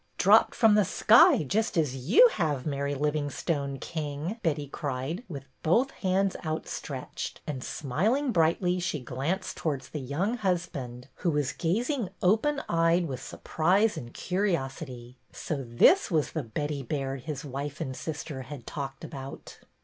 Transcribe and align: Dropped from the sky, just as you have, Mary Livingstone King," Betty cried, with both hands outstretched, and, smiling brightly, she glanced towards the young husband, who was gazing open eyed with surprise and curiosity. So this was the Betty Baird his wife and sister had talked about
Dropped 0.17 0.55
from 0.55 0.73
the 0.73 0.83
sky, 0.83 1.43
just 1.43 1.77
as 1.77 1.95
you 1.95 2.27
have, 2.29 2.65
Mary 2.65 2.95
Livingstone 2.95 3.77
King," 3.77 4.39
Betty 4.41 4.65
cried, 4.65 5.23
with 5.29 5.43
both 5.61 5.91
hands 5.91 6.35
outstretched, 6.43 7.39
and, 7.45 7.63
smiling 7.63 8.31
brightly, 8.31 8.79
she 8.79 8.99
glanced 8.99 9.57
towards 9.57 9.89
the 9.89 9.99
young 9.99 10.37
husband, 10.37 11.07
who 11.17 11.29
was 11.29 11.53
gazing 11.53 12.09
open 12.23 12.63
eyed 12.67 13.05
with 13.07 13.21
surprise 13.21 13.95
and 13.95 14.11
curiosity. 14.15 15.19
So 15.31 15.63
this 15.67 16.09
was 16.09 16.31
the 16.31 16.41
Betty 16.41 16.81
Baird 16.81 17.21
his 17.25 17.45
wife 17.45 17.79
and 17.79 17.95
sister 17.95 18.41
had 18.41 18.65
talked 18.65 19.03
about 19.03 19.59